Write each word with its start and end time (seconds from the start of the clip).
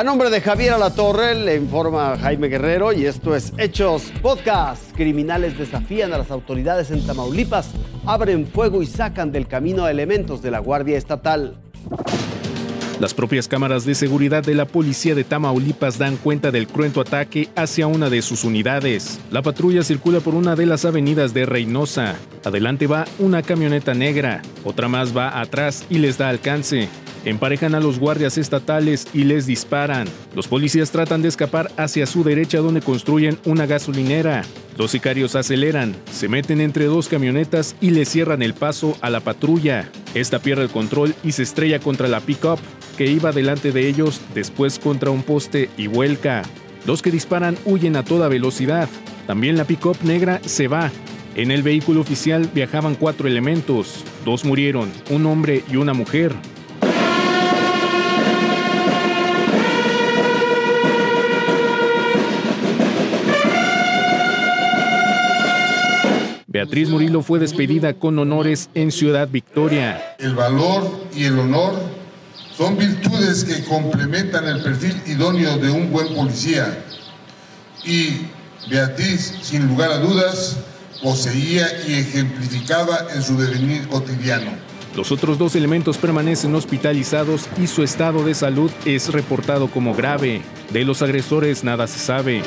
A 0.00 0.02
nombre 0.02 0.30
de 0.30 0.40
Javier 0.40 0.72
Alatorre 0.72 1.34
le 1.34 1.56
informa 1.56 2.16
Jaime 2.16 2.48
Guerrero 2.48 2.94
y 2.94 3.04
esto 3.04 3.36
es 3.36 3.52
Hechos 3.58 4.10
Podcast. 4.22 4.96
Criminales 4.96 5.58
desafían 5.58 6.14
a 6.14 6.16
las 6.16 6.30
autoridades 6.30 6.90
en 6.90 7.06
Tamaulipas, 7.06 7.68
abren 8.06 8.46
fuego 8.46 8.80
y 8.80 8.86
sacan 8.86 9.30
del 9.30 9.46
camino 9.46 9.84
a 9.84 9.90
elementos 9.90 10.40
de 10.40 10.52
la 10.52 10.58
Guardia 10.58 10.96
Estatal. 10.96 11.60
Las 12.98 13.12
propias 13.12 13.46
cámaras 13.46 13.84
de 13.84 13.94
seguridad 13.94 14.42
de 14.42 14.54
la 14.54 14.64
policía 14.64 15.14
de 15.14 15.24
Tamaulipas 15.24 15.98
dan 15.98 16.16
cuenta 16.16 16.50
del 16.50 16.66
cruento 16.66 17.02
ataque 17.02 17.50
hacia 17.54 17.86
una 17.86 18.08
de 18.08 18.22
sus 18.22 18.44
unidades. 18.44 19.20
La 19.30 19.42
patrulla 19.42 19.82
circula 19.82 20.20
por 20.20 20.34
una 20.34 20.56
de 20.56 20.64
las 20.64 20.86
avenidas 20.86 21.34
de 21.34 21.44
Reynosa. 21.44 22.16
Adelante 22.42 22.86
va 22.86 23.04
una 23.18 23.42
camioneta 23.42 23.92
negra, 23.92 24.40
otra 24.64 24.88
más 24.88 25.14
va 25.14 25.38
atrás 25.38 25.84
y 25.90 25.98
les 25.98 26.16
da 26.16 26.30
alcance. 26.30 26.88
Emparejan 27.24 27.74
a 27.74 27.80
los 27.80 27.98
guardias 27.98 28.38
estatales 28.38 29.06
y 29.12 29.24
les 29.24 29.46
disparan. 29.46 30.08
Los 30.34 30.48
policías 30.48 30.90
tratan 30.90 31.20
de 31.20 31.28
escapar 31.28 31.70
hacia 31.76 32.06
su 32.06 32.24
derecha 32.24 32.58
donde 32.58 32.80
construyen 32.80 33.38
una 33.44 33.66
gasolinera. 33.66 34.42
Los 34.78 34.92
sicarios 34.92 35.36
aceleran, 35.36 35.94
se 36.10 36.28
meten 36.28 36.62
entre 36.62 36.86
dos 36.86 37.08
camionetas 37.08 37.76
y 37.80 37.90
le 37.90 38.06
cierran 38.06 38.40
el 38.40 38.54
paso 38.54 38.96
a 39.02 39.10
la 39.10 39.20
patrulla. 39.20 39.90
Esta 40.14 40.38
pierde 40.38 40.62
el 40.62 40.70
control 40.70 41.14
y 41.22 41.32
se 41.32 41.42
estrella 41.42 41.78
contra 41.78 42.08
la 42.08 42.20
pick-up 42.20 42.58
que 42.96 43.06
iba 43.06 43.32
delante 43.32 43.72
de 43.72 43.86
ellos, 43.86 44.20
después 44.34 44.78
contra 44.78 45.10
un 45.10 45.22
poste 45.22 45.68
y 45.76 45.86
vuelca. 45.86 46.42
Los 46.86 47.02
que 47.02 47.10
disparan 47.10 47.58
huyen 47.66 47.96
a 47.96 48.04
toda 48.04 48.28
velocidad. 48.28 48.88
También 49.26 49.58
la 49.58 49.64
pick-up 49.64 49.98
negra 50.02 50.40
se 50.46 50.68
va. 50.68 50.90
En 51.34 51.50
el 51.50 51.62
vehículo 51.62 52.00
oficial 52.00 52.50
viajaban 52.54 52.94
cuatro 52.94 53.28
elementos. 53.28 54.04
Dos 54.24 54.44
murieron, 54.44 54.90
un 55.10 55.26
hombre 55.26 55.62
y 55.70 55.76
una 55.76 55.92
mujer. 55.92 56.34
Beatriz 66.52 66.88
Murillo 66.88 67.22
fue 67.22 67.38
despedida 67.38 67.94
con 67.94 68.18
honores 68.18 68.70
en 68.74 68.90
Ciudad 68.90 69.28
Victoria. 69.28 70.16
El 70.18 70.34
valor 70.34 70.82
y 71.14 71.22
el 71.22 71.38
honor 71.38 71.74
son 72.56 72.76
virtudes 72.76 73.44
que 73.44 73.62
complementan 73.62 74.48
el 74.48 74.60
perfil 74.60 75.00
idóneo 75.06 75.58
de 75.58 75.70
un 75.70 75.92
buen 75.92 76.12
policía. 76.12 76.76
Y 77.84 78.26
Beatriz, 78.68 79.38
sin 79.42 79.68
lugar 79.68 79.92
a 79.92 79.98
dudas, 79.98 80.56
poseía 81.00 81.68
y 81.86 81.94
ejemplificaba 81.94 82.98
en 83.14 83.22
su 83.22 83.38
devenir 83.38 83.86
cotidiano. 83.86 84.50
Los 84.96 85.12
otros 85.12 85.38
dos 85.38 85.54
elementos 85.54 85.98
permanecen 85.98 86.52
hospitalizados 86.56 87.48
y 87.62 87.68
su 87.68 87.84
estado 87.84 88.24
de 88.24 88.34
salud 88.34 88.72
es 88.84 89.12
reportado 89.12 89.68
como 89.68 89.94
grave. 89.94 90.42
De 90.72 90.84
los 90.84 91.00
agresores 91.00 91.62
nada 91.62 91.86
se 91.86 92.00
sabe. 92.00 92.42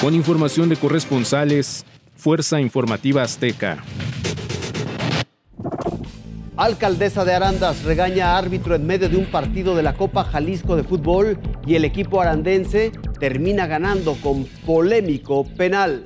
Con 0.00 0.14
información 0.14 0.70
de 0.70 0.76
corresponsales, 0.76 1.84
Fuerza 2.26 2.60
Informativa 2.60 3.22
Azteca. 3.22 3.84
Alcaldesa 6.56 7.24
de 7.24 7.32
Arandas 7.32 7.84
regaña 7.84 8.32
a 8.32 8.38
árbitro 8.38 8.74
en 8.74 8.84
medio 8.84 9.08
de 9.08 9.16
un 9.16 9.26
partido 9.26 9.76
de 9.76 9.84
la 9.84 9.94
Copa 9.94 10.24
Jalisco 10.24 10.74
de 10.74 10.82
fútbol 10.82 11.38
y 11.64 11.76
el 11.76 11.84
equipo 11.84 12.20
arandense 12.20 12.90
termina 13.20 13.68
ganando 13.68 14.16
con 14.16 14.44
polémico 14.66 15.46
penal. 15.56 16.04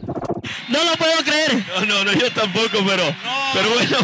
No 0.68 0.84
lo 0.84 0.94
puedo 0.98 1.24
creer. 1.24 1.64
No, 1.74 1.86
no, 1.86 2.04
no, 2.04 2.12
yo 2.12 2.30
tampoco, 2.32 2.84
pero, 2.86 3.04
pero 3.54 3.70
bueno. 3.70 3.96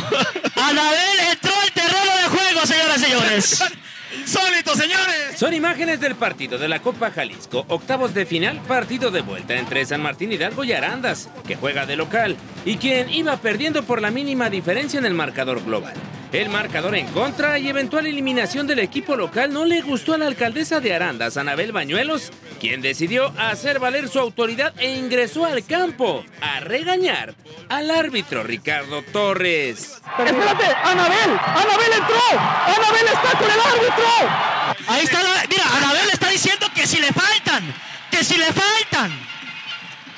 Anabel 0.54 1.18
entró 1.32 1.52
al 1.62 1.72
terreno 1.72 2.16
de 2.16 2.28
juego, 2.34 2.66
señoras 2.66 2.96
y 2.96 3.04
señores. 3.04 3.62
Insólito, 4.14 4.74
señores. 4.74 5.36
Son 5.36 5.52
imágenes 5.52 6.00
del 6.00 6.14
partido 6.14 6.58
de 6.58 6.68
la 6.68 6.80
Copa 6.80 7.10
Jalisco, 7.10 7.64
octavos 7.68 8.14
de 8.14 8.24
final, 8.24 8.60
partido 8.62 9.10
de 9.10 9.22
vuelta 9.22 9.54
entre 9.54 9.84
San 9.84 10.00
Martín 10.00 10.32
Hidalgo 10.32 10.62
y 10.62 10.72
Arandas, 10.72 11.28
que 11.46 11.56
juega 11.56 11.86
de 11.86 11.96
local, 11.96 12.36
y 12.64 12.76
quien 12.76 13.10
iba 13.10 13.36
perdiendo 13.38 13.82
por 13.82 14.00
la 14.00 14.12
mínima 14.12 14.48
diferencia 14.48 14.98
en 14.98 15.06
el 15.06 15.14
marcador 15.14 15.64
global. 15.64 15.94
El 16.36 16.50
marcador 16.50 16.94
en 16.94 17.06
contra 17.06 17.58
y 17.58 17.66
eventual 17.66 18.06
eliminación 18.06 18.66
del 18.66 18.80
equipo 18.80 19.16
local 19.16 19.50
no 19.54 19.64
le 19.64 19.80
gustó 19.80 20.12
a 20.12 20.18
la 20.18 20.26
alcaldesa 20.26 20.80
de 20.80 20.94
Arandas, 20.94 21.38
Anabel 21.38 21.72
Bañuelos, 21.72 22.30
quien 22.60 22.82
decidió 22.82 23.32
hacer 23.38 23.78
valer 23.78 24.06
su 24.10 24.18
autoridad 24.18 24.74
e 24.76 24.96
ingresó 24.96 25.46
al 25.46 25.64
campo 25.64 26.22
a 26.42 26.60
regañar 26.60 27.34
al 27.70 27.90
árbitro 27.90 28.42
Ricardo 28.42 29.00
Torres. 29.00 30.02
Espérate, 30.18 30.66
Anabel, 30.84 31.30
Anabel 31.40 31.92
entró, 32.00 32.28
Anabel 32.30 33.06
está 33.14 33.38
con 33.38 33.50
el 33.50 33.60
árbitro. 33.60 34.88
Ahí 34.88 35.04
está 35.04 35.22
la, 35.22 35.42
mira, 35.48 35.64
Anabel 35.74 36.10
está 36.12 36.28
diciendo 36.28 36.66
que 36.74 36.86
si 36.86 37.00
le 37.00 37.14
faltan, 37.14 37.74
que 38.10 38.22
si 38.22 38.36
le 38.36 38.52
faltan, 38.52 39.10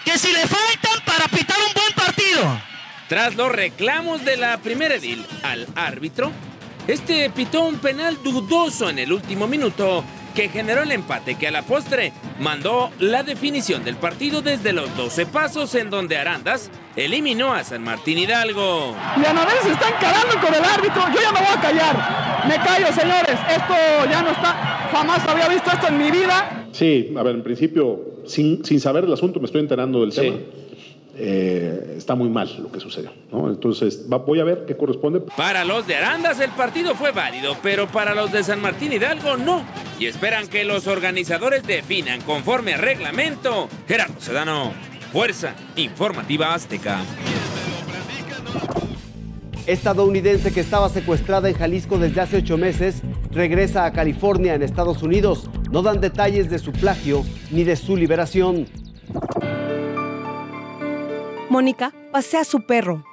que 0.04 0.18
si 0.18 0.32
le 0.32 0.48
faltan 0.48 1.00
para 1.04 1.28
pitar 1.28 1.58
un 1.64 1.74
buen 1.74 1.92
partido. 1.92 2.67
Tras 3.08 3.36
los 3.36 3.50
reclamos 3.50 4.24
de 4.26 4.36
la 4.36 4.58
primera 4.58 4.96
edil 4.96 5.24
al 5.42 5.66
árbitro, 5.74 6.30
este 6.86 7.30
pitó 7.30 7.62
un 7.62 7.78
penal 7.78 8.18
dudoso 8.22 8.90
en 8.90 8.98
el 8.98 9.12
último 9.14 9.46
minuto 9.46 10.04
que 10.34 10.50
generó 10.50 10.82
el 10.82 10.92
empate 10.92 11.36
que 11.36 11.48
a 11.48 11.50
la 11.50 11.62
postre 11.62 12.12
mandó 12.38 12.90
la 13.00 13.22
definición 13.22 13.82
del 13.82 13.96
partido 13.96 14.42
desde 14.42 14.74
los 14.74 14.94
12 14.94 15.24
pasos 15.24 15.74
en 15.74 15.88
donde 15.88 16.18
Arandas 16.18 16.70
eliminó 16.96 17.54
a 17.54 17.64
San 17.64 17.82
Martín 17.82 18.18
Hidalgo. 18.18 18.94
Y 19.16 19.24
Anabel 19.24 19.56
se 19.62 19.72
está 19.72 19.88
encarando 19.88 20.38
con 20.40 20.54
el 20.54 20.62
árbitro. 20.62 21.02
Yo 21.14 21.20
ya 21.20 21.32
me 21.32 21.38
voy 21.40 21.56
a 21.56 21.60
callar. 21.60 22.46
Me 22.46 22.56
callo, 22.56 22.86
señores. 22.92 23.38
Esto 23.50 23.74
ya 24.10 24.22
no 24.22 24.30
está. 24.30 24.88
Jamás 24.92 25.26
había 25.26 25.48
visto 25.48 25.70
esto 25.70 25.88
en 25.88 25.98
mi 25.98 26.10
vida. 26.10 26.66
Sí, 26.72 27.12
a 27.16 27.22
ver, 27.22 27.36
en 27.36 27.42
principio, 27.42 28.00
sin, 28.26 28.64
sin 28.64 28.80
saber 28.80 29.04
el 29.04 29.12
asunto, 29.12 29.40
me 29.40 29.46
estoy 29.46 29.62
enterando 29.62 30.02
del 30.02 30.14
tema. 30.14 30.36
Eh, 31.20 31.96
está 31.96 32.14
muy 32.14 32.28
mal 32.28 32.48
lo 32.62 32.70
que 32.70 32.78
sucedió. 32.78 33.10
¿no? 33.32 33.48
Entonces, 33.48 34.06
va, 34.10 34.18
voy 34.18 34.38
a 34.38 34.44
ver 34.44 34.64
qué 34.66 34.76
corresponde. 34.76 35.20
Para 35.36 35.64
los 35.64 35.86
de 35.86 35.96
Arandas 35.96 36.38
el 36.38 36.50
partido 36.52 36.94
fue 36.94 37.10
válido, 37.10 37.56
pero 37.60 37.88
para 37.88 38.14
los 38.14 38.30
de 38.30 38.44
San 38.44 38.60
Martín 38.60 38.92
Hidalgo 38.92 39.36
no. 39.36 39.64
Y 39.98 40.06
esperan 40.06 40.46
que 40.46 40.64
los 40.64 40.86
organizadores 40.86 41.64
definan 41.64 42.20
conforme 42.20 42.74
al 42.74 42.80
reglamento. 42.80 43.68
Gerardo 43.88 44.20
Sedano, 44.20 44.72
Fuerza 45.12 45.54
Informativa 45.74 46.54
Azteca. 46.54 47.00
Estadounidense 49.66 50.52
que 50.52 50.60
estaba 50.60 50.88
secuestrada 50.88 51.48
en 51.48 51.54
Jalisco 51.54 51.98
desde 51.98 52.20
hace 52.20 52.38
ocho 52.38 52.56
meses 52.56 53.02
regresa 53.32 53.84
a 53.84 53.92
California 53.92 54.54
en 54.54 54.62
Estados 54.62 55.02
Unidos. 55.02 55.50
No 55.70 55.82
dan 55.82 56.00
detalles 56.00 56.48
de 56.48 56.58
su 56.58 56.72
plagio 56.72 57.24
ni 57.50 57.64
de 57.64 57.76
su 57.76 57.96
liberación. 57.96 58.66
Mónica 61.50 61.94
pasea 62.12 62.40
a 62.40 62.44
su 62.44 62.66
perro. 62.66 63.04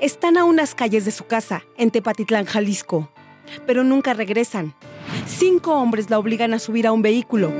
Están 0.00 0.36
a 0.36 0.44
unas 0.44 0.74
calles 0.74 1.04
de 1.04 1.12
su 1.12 1.26
casa, 1.26 1.62
en 1.76 1.92
Tepatitlán, 1.92 2.44
Jalisco. 2.44 3.08
Pero 3.66 3.84
nunca 3.84 4.14
regresan. 4.14 4.74
Cinco 5.26 5.74
hombres 5.74 6.10
la 6.10 6.18
obligan 6.18 6.54
a 6.54 6.58
subir 6.58 6.88
a 6.88 6.92
un 6.92 7.02
vehículo. 7.02 7.52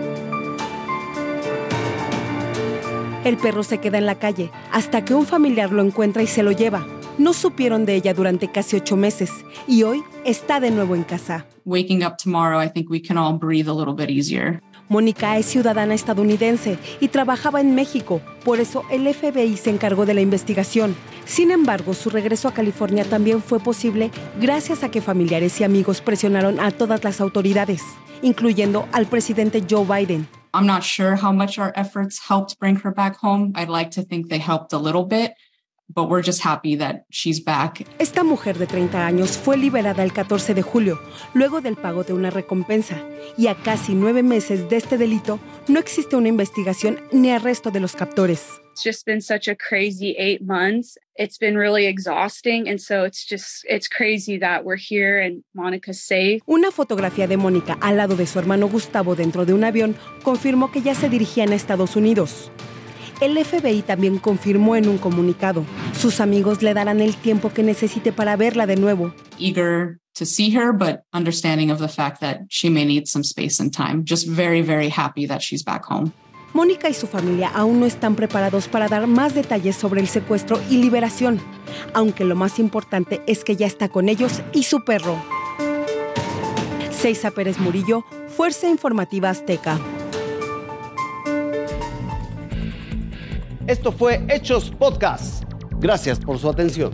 El 3.25 3.37
perro 3.37 3.63
se 3.63 3.79
queda 3.79 3.99
en 3.99 4.07
la 4.07 4.19
calle 4.19 4.51
hasta 4.73 5.05
que 5.05 5.15
un 5.15 5.25
familiar 5.25 5.71
lo 5.71 5.83
encuentra 5.83 6.23
y 6.23 6.27
se 6.27 6.43
lo 6.43 6.51
lleva. 6.51 6.85
No 7.17 7.33
supieron 7.33 7.87
de 7.87 7.95
ella 7.95 8.13
durante 8.13 8.51
casi 8.51 8.77
ocho 8.77 8.97
meses 8.97 9.31
y 9.69 9.85
hoy 9.85 10.03
está 10.25 10.59
de 10.59 10.73
nuevo 10.73 10.97
en 10.97 11.05
casa. 11.05 11.47
Waking 11.65 12.05
up 12.05 12.17
tomorrow, 12.17 12.61
I 12.61 12.69
think 12.69 12.91
we 12.91 13.01
can 13.01 13.17
all 13.17 13.39
breathe 13.39 13.69
a 13.69 13.73
little 13.73 13.95
bit 13.95 14.11
easier. 14.11 14.61
Mónica 14.89 15.39
es 15.39 15.47
ciudadana 15.47 15.95
estadounidense 15.95 16.79
y 17.01 17.09
trabajaba 17.09 17.61
en 17.61 17.75
México, 17.75 18.21
por 18.45 18.61
eso 18.61 18.85
el 18.91 19.13
FBI 19.13 19.57
se 19.57 19.71
encargó 19.71 20.07
de 20.07 20.15
la 20.15 20.21
investigación. 20.21 20.95
Sin 21.25 21.51
embargo, 21.51 21.95
su 21.95 22.11
regreso 22.11 22.49
a 22.49 22.55
California 22.55 23.05
también 23.05 23.43
fue 23.43 23.61
posible 23.61 24.11
gracias 24.41 24.83
a 24.83 24.91
que 24.91 25.01
familiares 25.01 25.61
y 25.61 25.65
amigos 25.65 26.01
presionaron 26.01 26.61
a 26.61 26.71
todas 26.71 27.03
las 27.05 27.21
autoridades, 27.21 27.83
incluyendo 28.23 28.87
al 28.93 29.07
presidente 29.07 29.65
Joe 29.69 29.85
Biden. 29.85 30.29
I'm 30.55 30.67
not 30.67 30.85
sure 30.85 31.17
how 31.17 31.33
much 31.33 31.59
our 31.59 31.73
efforts 31.75 32.21
helped 32.29 32.61
bring 32.61 32.77
her 32.77 32.93
back 32.95 33.17
home. 33.17 33.53
I'd 33.57 33.69
like 33.69 33.91
to 34.01 34.05
think 34.05 34.29
they 34.29 34.39
helped 34.39 34.73
a 34.73 34.79
little 34.79 35.05
bit, 35.05 35.33
but 35.89 36.09
we're 36.09 36.23
just 36.23 36.41
happy 36.43 36.77
that 36.77 37.05
she's 37.11 37.43
back. 37.43 37.87
Esta 37.99 38.25
mujer 38.25 38.59
de 38.59 38.67
30 38.67 39.07
años 39.07 39.37
fue 39.37 39.57
liberada 39.57 40.03
el 40.03 40.13
14 40.13 40.55
de 40.55 40.63
julio, 40.63 41.01
luego 41.35 41.61
del 41.61 41.77
pago 41.77 42.05
de 42.05 42.13
una 42.13 42.31
recompensa, 42.31 43.03
y 43.37 43.49
a 43.49 43.55
casi 43.55 43.95
nueve 43.95 44.23
meses 44.23 44.69
de 44.69 44.77
este 44.77 44.99
delito 44.99 45.39
no 45.69 45.79
existe 45.79 46.17
una 46.17 46.29
investigación 46.29 47.01
ni 47.13 47.31
arresto 47.31 47.71
de 47.71 47.81
los 47.81 47.95
captores. 47.95 48.61
It's 48.75 48.83
just 48.83 49.07
been 49.07 49.21
such 49.21 49.47
a 49.47 49.55
crazy 49.55 50.17
eight 50.19 50.43
months. 50.43 50.99
It's 51.17 51.39
been 51.39 51.57
really 51.57 51.87
exhausting. 51.87 52.69
And 52.69 52.81
so 52.81 53.05
it's 53.05 53.25
just, 53.25 53.65
it's 53.69 53.87
crazy 53.87 54.37
that 54.41 54.65
we're 54.65 54.77
here 54.77 55.21
and 55.21 55.45
Monica's 55.55 56.01
safe. 56.01 56.43
Una 56.49 56.73
fotografía 56.73 57.29
de 57.29 57.37
Mónica 57.37 57.79
al 57.81 57.99
lado 57.99 58.17
de 58.17 58.27
su 58.27 58.41
hermano 58.41 58.69
Gustavo 58.69 59.15
dentro 59.15 59.45
de 59.47 59.55
un 59.55 59.63
avión 59.63 59.95
confirmó 60.25 60.73
que 60.73 60.83
ya 60.83 60.97
se 60.97 61.09
dirigían 61.09 61.53
a 61.53 61.55
Estados 61.55 61.95
Unidos. 61.95 62.51
El 63.21 63.43
FBI 63.43 63.83
también 63.83 64.19
confirmó 64.19 64.77
en 64.77 64.89
un 64.89 64.99
comunicado, 64.99 65.65
sus 65.99 66.21
amigos 66.21 66.63
le 66.63 66.75
darán 66.75 67.01
el 67.01 67.17
tiempo 67.17 67.53
que 67.53 67.63
necesite 67.63 68.13
para 68.13 68.37
verla 68.37 68.67
de 68.67 68.77
nuevo. 68.77 69.15
Eager 69.39 69.99
to 70.15 70.25
see 70.25 70.51
her, 70.57 70.73
but 70.73 71.03
understanding 71.13 71.71
of 71.71 71.79
the 71.79 71.89
fact 71.89 72.21
that 72.21 72.41
she 72.49 72.69
may 72.69 72.85
need 72.85 73.07
some 73.07 73.25
space 73.25 73.61
and 73.61 73.73
time. 73.73 74.05
Just 74.05 74.29
very, 74.29 74.63
very 74.63 74.89
happy 74.89 75.27
that 75.27 75.41
she's 75.41 75.65
back 75.65 75.85
home. 75.85 76.13
Mónica 76.55 76.89
y 76.89 76.95
su 76.95 77.09
familia 77.09 77.49
aún 77.49 77.81
no 77.81 77.87
están 77.87 78.15
preparados 78.15 78.69
para 78.69 78.89
dar 78.89 79.09
más 79.09 79.35
detalles 79.35 79.75
sobre 79.75 80.01
el 80.01 80.07
secuestro 80.07 80.61
y 80.71 80.77
liberación, 80.77 81.41
aunque 81.95 82.25
lo 82.25 82.37
más 82.37 82.61
importante 82.61 83.23
es 83.27 83.43
que 83.43 83.57
ya 83.57 83.67
está 83.67 83.89
con 83.89 84.09
ellos 84.09 84.41
y 84.53 84.63
su 84.63 84.85
perro. 84.85 85.17
Seiza 86.93 87.33
Pérez 87.33 87.59
Murillo, 87.59 88.05
Fuerza 88.37 88.69
Informativa 88.69 89.31
Azteca. 89.31 89.81
Esto 93.67 93.93
fue 93.93 94.23
Hechos 94.29 94.71
Podcast. 94.79 95.45
Gracias 95.81 96.21
por 96.21 96.39
su 96.39 96.51
atención. 96.51 96.93